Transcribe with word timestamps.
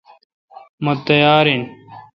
مہ 0.83 0.93
تیار 1.05 1.45
ہو۔ 1.53 1.59